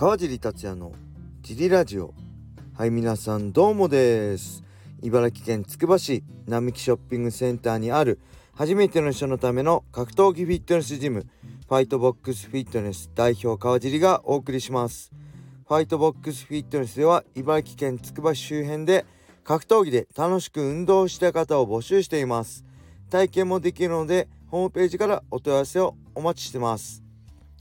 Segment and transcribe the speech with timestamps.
[0.00, 0.92] 川尻達也の
[1.42, 2.14] ジリラジオ。
[2.72, 4.64] はい皆さんどうもです。
[5.02, 8.18] 茨城県つくば市並木ショッピングセンターにある
[8.54, 11.26] 初めての人のための格闘技フィットネスジム
[11.68, 15.12] ファイトボックスフィットネス代表川尻がお送りします。
[15.68, 19.04] ファイトボックスフィットネスでは茨城県つくば市周辺で
[19.44, 22.64] 格闘技で楽しく運動した方を募集しています。
[23.10, 27.09] 体験もできるのでホームページからお問い合わせをお待ちしてます。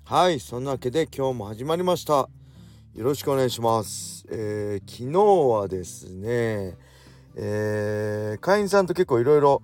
[0.09, 2.13] はいそんなわけで今日も始まりました。
[2.13, 2.29] よ
[2.95, 4.25] ろしくお願いします。
[4.31, 6.75] えー、昨日はですね
[7.35, 9.61] えー、会員さんと結構いろいろ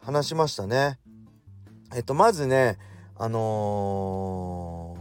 [0.00, 0.98] 話しましたね。
[1.94, 2.78] えっとまずね
[3.16, 4.96] あの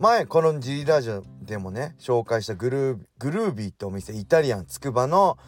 [0.00, 5.38] ー、前この G ラジオでもね紹介したグルーグルービーってお店イタリアンつくばの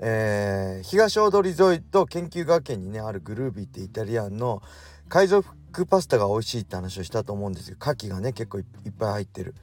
[0.00, 4.62] えー、東大通り沿いと研究学園にねあるグルービーってイタリアンの
[5.10, 5.46] 海賊
[5.86, 8.64] パスタが美味しいって話をしたと思うんですけど牡蠣がね結構いっ
[8.98, 9.54] ぱい入ってる、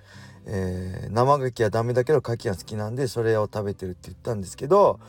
[0.46, 5.00] えー、生牡蠣はダメだけど牡蠣が好きなんでそれを食べてるって言ったんですけど、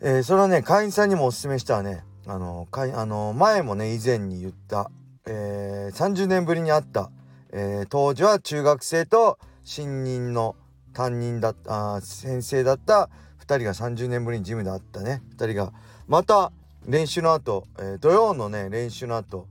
[0.00, 2.04] えー、それはね会員さんにもおすすめしたらね。
[2.26, 4.90] あのかいあの前もね以前に言った、
[5.26, 7.10] えー、30年ぶりに会った、
[7.52, 10.56] えー、当時は中学生と新任の
[10.94, 15.22] 担任だった先生だった2人が30年ぶりにジムで会ったね。
[15.36, 15.72] 2人が
[16.06, 16.50] また
[16.86, 19.46] 練習の後、えー、土曜のね練習の後、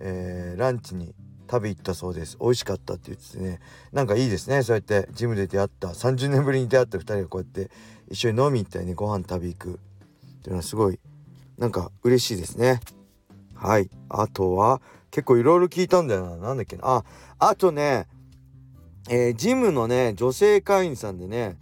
[0.00, 1.14] えー、ランチに
[1.50, 2.36] 食べ行ったそうです。
[2.40, 3.60] 美味しかったって言ってね。
[3.92, 4.62] なんかいいですね。
[4.62, 5.88] そうやってジムで出会った。
[5.88, 7.70] 30年ぶりに出会った2人がこうやって
[8.10, 8.94] 一緒に飲み行ったりね。
[8.94, 9.70] ご飯食べ行く。
[9.70, 9.72] っ
[10.42, 11.00] ていうのはすごい
[11.56, 12.80] なんか嬉しいですね。
[13.54, 13.90] はい。
[14.08, 16.36] あとは結構いろいろ聞いたんだよな。
[16.36, 16.82] 何だっけな。
[16.84, 17.04] あ
[17.38, 18.06] あとね
[19.10, 21.56] えー、ジムのね女性会員さんでね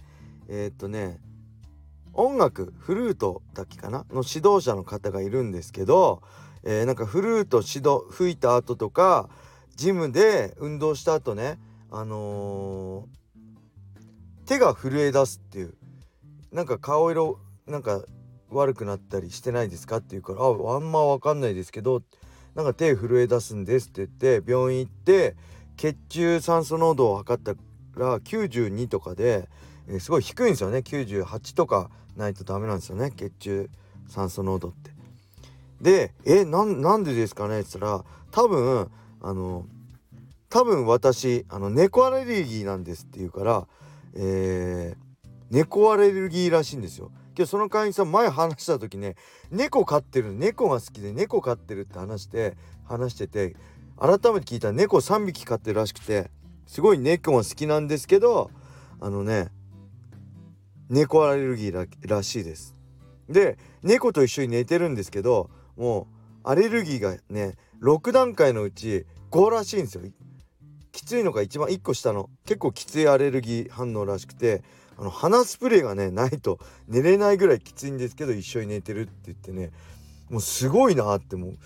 [0.48, 1.20] えー、っとね
[2.12, 4.04] 音楽フルートだっけかな？
[4.10, 6.22] の指導者の方がいるんですけど、
[6.68, 9.28] えー、なんかフルート指導吹いた後とか
[9.76, 11.60] ジムで運動した後ね
[11.92, 15.74] あのー、手が震え出すっていう
[16.50, 17.38] なんか顔色
[17.68, 18.02] なんか
[18.50, 22.02] 悪くなったりしてないですかって言うから「ああんま分かんないですけど
[22.56, 25.36] なんか手震え出すんです」って言って病院行って
[25.76, 27.54] 血中酸素濃度を測った
[27.94, 29.48] ら92とかで、
[29.86, 33.70] えー、すごい低いんですよね98とかないとダメなんですよね血中
[34.08, 34.95] 酸素濃度って。
[35.80, 39.66] で「えなんでですかね?」って言ったら多分あの
[40.48, 43.66] 多分私あの猫アレルギーなんですって言うから
[44.16, 47.10] えー、猫アレルギーらしいんですよ。
[47.36, 49.14] 今日その会員さん前話した時ね
[49.50, 53.56] 猫飼ってる猫が好きで猫飼ってるって話して話してて
[53.98, 56.30] 改めて聞いたら猫3匹飼ってるらしくて
[56.66, 58.50] すごい猫が好きなんですけど
[59.00, 59.48] あのね
[60.88, 62.74] 猫アレルギーらしいです。
[63.28, 66.08] で猫と一緒に寝てるんですけども
[66.44, 70.02] うアレルギーがね6段階のうち5らしいんですよ。
[70.92, 74.62] きついのが一番1個下の結構きついアレルギー反応らしくて
[74.98, 79.72] あの鼻スプレーがねないと寝れないぐらいきついんですけど一緒に寝てるって言ってね
[80.30, 81.58] もうすごいなってもう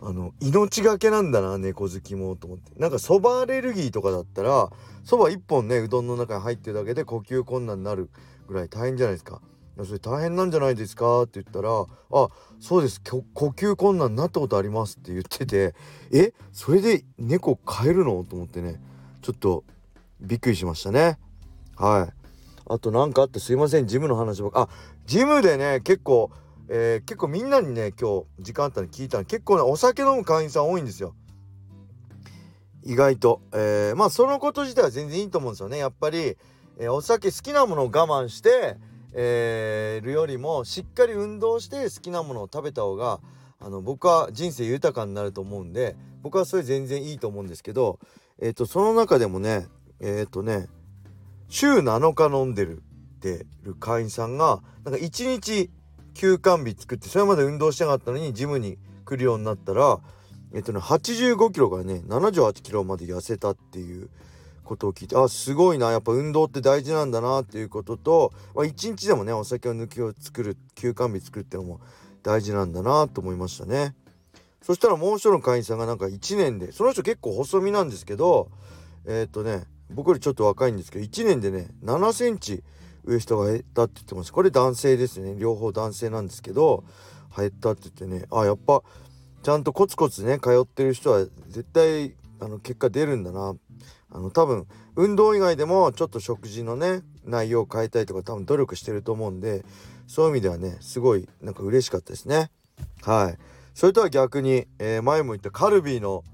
[0.00, 4.70] あの命がけなんだな猫好きもと思ってなんかそばアレルギーとかだったら
[5.04, 8.10] そば1本ねうどんの中に入ってるだけで呼吸困難になる
[8.46, 9.40] ぐらい大変じゃないですか。
[9.84, 11.22] それ大変なんじゃないですか？
[11.22, 11.68] って言ったら
[12.10, 12.28] 「あ
[12.60, 13.02] そうです。
[13.02, 15.74] 呼吸困難になったことあります」って言ってて
[16.10, 16.32] 「え？
[16.52, 18.80] それで猫飼えるの?」と思ってね
[19.20, 19.64] ちょっと
[20.20, 21.18] びっくりしましたね。
[21.76, 22.12] はい。
[22.68, 23.86] あと何かあってすいません。
[23.86, 24.68] ジムの話ばっかあ
[25.04, 26.30] ジムでね結構
[26.68, 29.24] えー、結構みんなにね今日時間あったの聞いたの。
[29.24, 31.14] 結構ねお酒飲む会員さん多いんですよ。
[32.82, 35.78] 意外と、えー、まあそのこと自体は全然いいと思うんですよね。
[35.78, 36.36] やっぱり、
[36.78, 38.78] えー、お酒好きなものを我慢して
[39.18, 43.20] えー、るよりもしっかり運動して好きなものを食べた方が
[43.58, 47.98] あの僕は人生豊かになると思うんで僕はそれ全然いいと思うんですけど、
[48.38, 49.66] えーと、その中でもね
[50.00, 50.66] えっ、ー、とね
[51.48, 52.82] 週7日飲んでる
[53.16, 55.70] ってる会員さんがなんか1日
[56.14, 59.98] 休館日作ってそれまで運動してなかったのにジムに来るようになったら
[60.52, 64.10] えっ、ー、とね85キロからね78キロまで痩せたっていう
[64.66, 71.80] ことを聞いてあすごいなやっぱ運動って大事なんだなっていうことと、まあ、1日でもねお酒を抜きを作る休館日作るってのも
[72.22, 73.94] 大事なんだなと思いましたね。
[74.60, 78.50] そしたらもう一人の会員さんがなんか1年でその人結構細身なんですけど
[79.06, 82.64] えー、っとね僕よりちょっと若いんですけど1年でね7センチ
[83.04, 85.36] ウエストが減ったって言ってますこれ男性ですね。
[85.38, 86.82] 両方男性なんですけど
[87.36, 88.82] 減ったって言ってねあやっぱ
[89.44, 93.54] ちゃんとコツコツね通ってる人は絶対あの結果出るんだな
[94.10, 99.64] あの多分運動以外でもちょっと食事のね内容を変えたいとか多分努力してると思うんで
[100.06, 102.50] そういう意味ではねすごいなんか嬉しかったですね。
[103.02, 103.38] はい。
[103.74, 106.24] それとは逆に、えー、前も言ったカルビーの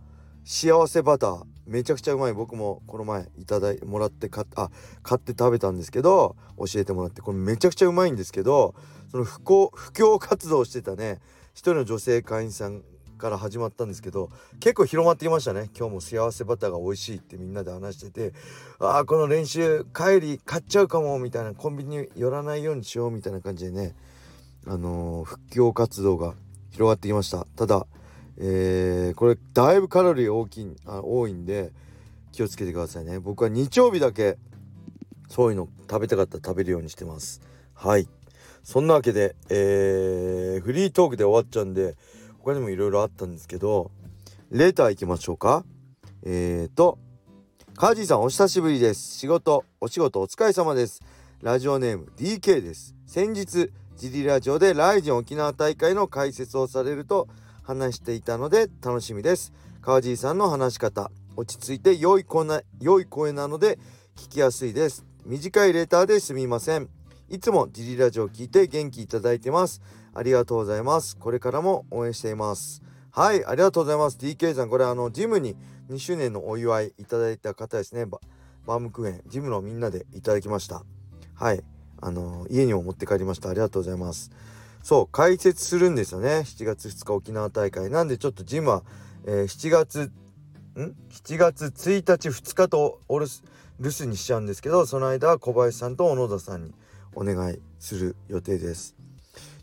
[0.44, 2.32] 幸せバターめちゃくちゃうまい。
[2.32, 4.70] 僕もこの前いただいもらって買あ
[5.02, 8.74] 買って食べたんですけど教えてもらってこれめちゃくちゃうまいんですけど
[9.10, 11.20] その不幸布教活動してたね
[11.52, 12.82] 一人の女性会員さん
[13.22, 15.70] から始まったんですけど結構広まってきましたね。
[15.78, 18.34] 今日も幸せバターが美味しいってみんなで話してて
[18.80, 23.94] ああこの練習帰り買っちゃうかもみたいなコンビニに寄らないようにしようみたいな感じでね
[24.66, 26.34] あのー、復興活動が
[26.70, 27.46] 広がってきました。
[27.54, 27.86] ただ
[28.38, 31.70] えー、これだいぶカロリー大きいあ多いんで
[32.32, 33.20] 気をつけてくださいね。
[33.20, 34.36] 僕は日曜日だけ
[35.28, 37.40] そういうの食べたかったら食べるようにしてます。
[37.74, 38.08] はい。
[38.64, 41.96] そんなわけで、えー、フリートークで終わっちゃうんで
[42.44, 43.92] 他にもいろいろあったんですけど
[44.50, 45.64] レター行きましょうか。
[46.24, 46.98] えーと
[47.74, 49.18] カージーさんお久しぶりです。
[49.18, 51.00] 仕事お仕事お疲れ様です。
[51.40, 52.94] ラジオネーム DK です。
[53.06, 57.28] 先日ジリラジオでライジン沖縄大会の解説をされると
[57.62, 59.52] 話していたので楽しみです。
[59.80, 63.78] 川尻さんの話し方落ち着いて良い声な良い声なので
[64.16, 65.06] 聞きやすいです。
[65.24, 66.88] 短いレターですみません。
[67.30, 69.80] いつもジリラジオを聞いて元気いただいてます。
[70.14, 71.16] ありがとうございます。
[71.16, 72.82] これからも応援しています。
[73.10, 74.18] はいありがとうございます。
[74.18, 75.56] DK さんこれあのジムに
[75.90, 78.06] 2周年のお祝いいただいた方ですね。
[78.06, 80.84] バームクーヘンジムのみんなでいただきました。
[81.34, 81.62] はい
[82.00, 83.48] あの家にも持って帰りました。
[83.48, 84.30] ありがとうございます。
[84.82, 86.40] そう解説するんですよね。
[86.44, 88.82] 7月2日沖縄大会なんでちょっとジムは、
[89.24, 90.10] えー、7月
[90.76, 93.26] ん？7月1日2日とお留
[93.78, 96.74] 守にしちゃうんですけどその間は小林さんと小野田さんに
[97.14, 99.01] お願いする予定です。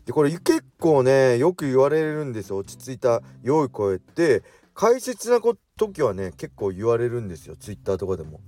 [0.06, 2.56] でこれ結構ねよく言われるんですよ。
[2.56, 4.42] 落ち着いた良い声って。
[4.72, 5.40] 解説な
[5.76, 7.56] 時はね結構言われるんですよ。
[7.56, 8.40] ツイッターとかでも。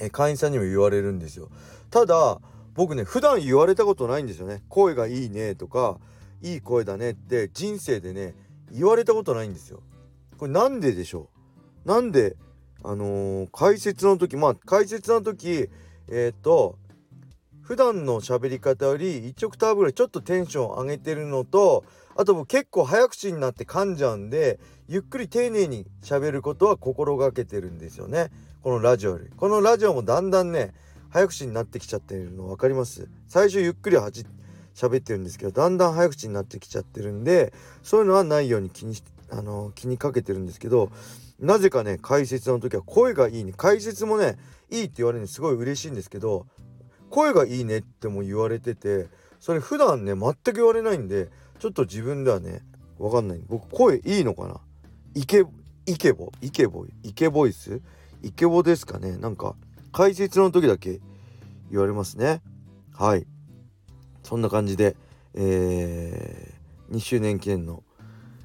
[0.00, 1.48] え会員さんにも言われるんですよ。
[1.90, 2.40] ただ
[2.74, 4.64] 僕ね普段言われたことないんですよね。
[4.68, 6.00] 声がいいねとか
[6.42, 8.34] いい声だねって人生でね
[8.72, 9.82] 言われたことないんですよ。
[10.38, 11.30] これなんででしょ
[11.84, 11.88] う？
[11.88, 12.36] なんで
[12.82, 15.68] あのー、解説の時まあ解説の時
[16.08, 16.78] えっ、と
[17.68, 21.84] 普段の喋り方より一直ターブぐらいちょっとテンション上げてるのと
[22.16, 28.30] あともう結構早口になって噛んじゃうんでゆっくり丁寧に喋ることは心がけてるんですよね。
[28.62, 29.28] このラジオより。
[29.36, 30.72] このラジオもだんだんね
[31.10, 33.06] 早口になってきちゃってるの分かります？
[33.26, 34.24] 最初ゆっくりはじ
[34.74, 40.90] 喋ってるんですけどだんだん早口になってきちゃってるんでそういうのはないように気にしあの気にかけてるんですけど
[41.38, 43.52] なぜかね解説の時は声がいいね。
[43.54, 44.38] 解説もね
[44.70, 46.46] いいって言われるのすごい嬉しいんですけど
[47.10, 49.06] 声がいいねっても言われてて
[49.40, 51.28] それ普段ね全く言われないんで
[51.58, 52.62] ちょっと自分ではね
[52.98, 53.40] 分かんない。
[53.48, 54.60] 僕声いいのかな？
[55.14, 55.44] イケ
[55.86, 56.32] イケボ？
[56.40, 57.12] イケボイ？
[57.12, 57.80] ケボイス？
[58.22, 59.16] イケボですかね？
[59.16, 59.54] なんか
[59.92, 61.00] 解説の時だけ
[61.70, 62.42] 言われますね。
[62.92, 63.26] はい。
[64.24, 64.96] そんな感じで
[65.34, 67.84] えー、2周年記念の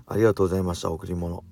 [0.06, 1.44] ありがとうございました贈り物。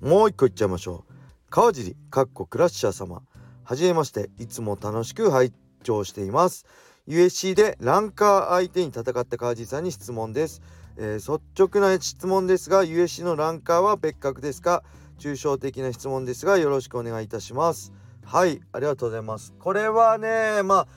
[0.00, 1.12] もう一個いっちゃいましょう。
[1.50, 3.22] 川尻かっこクラッシャー様。
[3.62, 4.30] はじめまして。
[4.38, 5.56] いつも楽しく拝聴
[6.04, 6.66] しています。
[7.06, 10.60] USC でランカー相手に戦った川尻さんに質問です、
[10.98, 14.82] えー、率直な質問ですが USC のランカーは別格ですか？
[15.18, 17.92] 抽象的な質問ですがよろしくお願いいたします。
[18.24, 19.54] はいありがとうございます。
[19.58, 20.88] これはねまあ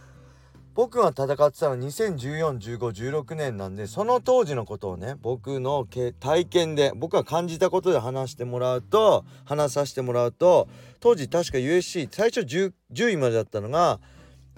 [0.73, 5.85] 僕が戦ってたのは20141516年なんでその当時のことをね僕の
[6.19, 10.69] 体験で僕が感じたことで話してもらうと話させてもらうと
[11.01, 13.99] 当時確か USC 最初 10, 10位までだったのが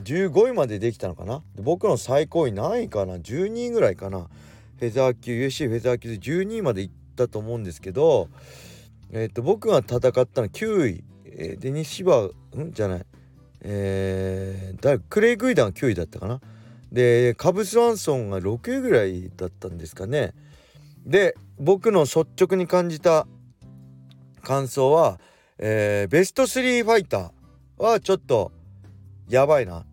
[0.03, 1.43] 15位までできたのかな？
[1.55, 4.27] 僕の最高位何位かな？12位ぐらいかな。
[4.79, 8.27] フェザー級 USC フェザー級で12位まで行ったと思うんですけど
[9.11, 11.03] えっ、と僕が戦ったの9位。
[11.35, 12.71] えー、で西はん？
[12.71, 13.05] じゃない。
[13.61, 16.41] えー、だクレイ・グイダンが9位だったかな？
[16.91, 20.33] でカブス・ワンソンが6位ぐらいだったんですかね。
[21.05, 23.27] で僕の率直に感じた
[24.41, 25.19] 感想は、
[25.57, 28.51] えー、ベスト3ファイターはちょっと
[29.33, 29.83] やばいな。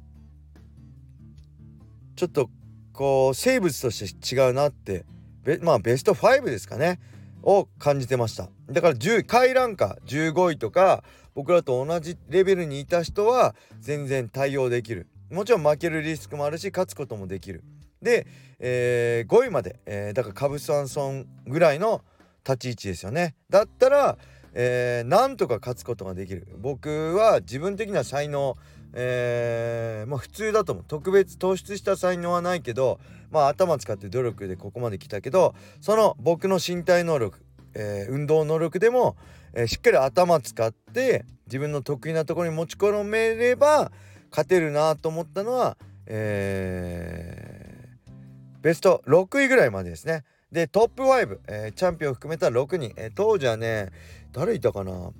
[2.14, 2.50] ちょっと
[2.92, 5.06] こう生物として違うなって。
[5.62, 7.00] まあベスト5ですかね。
[7.42, 8.50] を感じてました。
[8.70, 11.02] だから10位下位ランカー15位とか
[11.34, 15.06] 僕らと同じレベルにいた人は全然対応できる。
[15.30, 17.64] もちろん負けるリスクもあるし勝つこともできる。
[18.02, 18.26] で、
[18.58, 22.02] えー、5位まで、えー、だからカブスワンソンぐらいの
[22.46, 23.36] 立ち位置ですよね。
[23.48, 24.18] だったら、
[24.52, 28.56] えー、なんとか勝つことができる僕は自分的な才能
[28.92, 32.98] えー、まあ普通だと思う特別突出した才能はないけど
[33.30, 37.38] まあ頭使って努力でここまで来たけどその僕の身体能力、
[37.74, 39.16] えー、運動能力でも、
[39.54, 43.92] え、しっかり頭使って自分の得意なところに持ち込めれば
[44.30, 45.76] 勝てるなと思ったのは、
[46.06, 47.88] え、
[48.60, 50.24] ベスト6位ぐらいまでですね。
[50.52, 53.90] でトップ5、えー、チャンピオン含めた6人、えー、当時はね
[54.32, 55.12] 誰いたかな？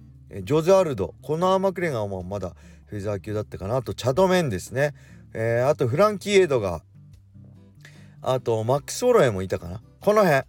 [0.42, 1.14] ジョゼ・アルド。
[1.22, 2.54] コナー・マクレガーもまだ
[2.86, 3.76] フェザー級だったかな？
[3.76, 4.94] あとチャドメンですね、
[5.34, 6.82] えー、あとフランキー・エドガー。
[8.22, 9.80] あとマックス・オロエもいたかな？
[10.00, 10.42] この辺。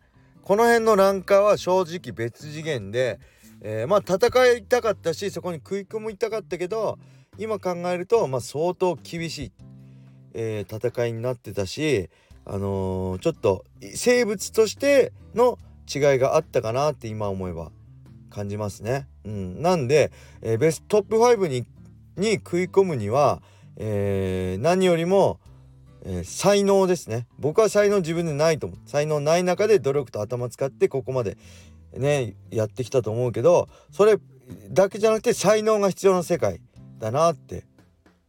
[0.43, 3.19] この辺のランカーは正直別次元で、
[3.61, 6.97] えー、まあ戦いたかったしそこに食い込みたかったけど
[7.38, 9.51] 今考えると、まあ、相当厳しい、
[10.33, 12.09] えー、戦いになってたし、
[12.45, 15.57] あのー、ちょっと生物としての
[15.93, 17.71] 違いがあったかなって今思えば
[18.29, 19.07] 感じますね。
[19.25, 21.65] うん、なんで、えー、ベストトップ5に
[22.17, 23.41] に食い込むには、
[23.77, 25.39] えー、何よりも、
[26.03, 27.27] えー、才能ですね。
[27.39, 28.79] 僕は才能自分でないと思う。
[28.86, 31.38] 才能ない中で努力と頭使ってここまで
[31.93, 34.17] ねやってきたと思うけどそれ
[34.69, 36.62] だけじゃなくて才能が必要な世界
[37.00, 37.63] だなって、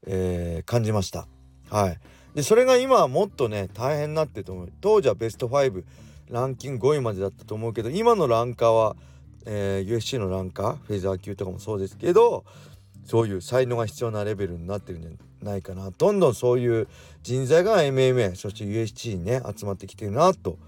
[0.06, 1.26] えー、感じました。
[1.70, 1.98] はい。
[2.34, 4.72] でそれが今はもっとね大変になってると思う。
[4.80, 5.84] 当時はベスト5
[6.30, 8.96] ランキング5位までだったと思うけど今のランカーは、
[9.44, 12.44] えー、UFC のランカーフェザー級とかもそうですけど
[13.04, 15.10] そういう才能が必要なレベルになってるんじゃ
[15.44, 15.90] ないかな。
[15.90, 16.88] どんどんそういう
[17.22, 20.58] 人材が MMA そして USC にね集まってきてるなと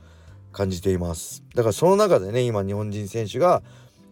[0.52, 1.42] 感じています。
[1.54, 3.62] だからその中でね今日本人選手が、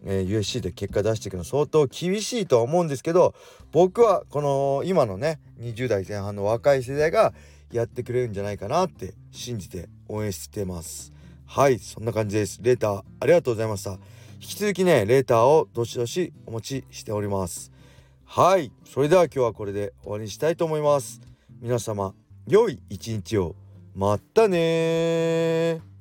[0.04, 3.34] えー、USC で結果出していくの相当厳しいとは思うんですけど
[3.70, 7.32] 僕はこの今のね20代前半の若い世代が
[7.70, 11.12] やってくれるんじゃないかなって信じて応援してます。
[11.46, 12.60] はいそんな感じです。
[12.62, 13.92] レーターありがとうございました。
[13.92, 13.98] 引
[14.40, 17.72] き続きねレーターをどしどしお持ちしております。
[18.24, 21.20] はいそれでは今日はこれで終わりにしたいと思います。
[21.60, 22.14] 皆様
[22.46, 23.54] 良い一日を。
[23.94, 25.91] またね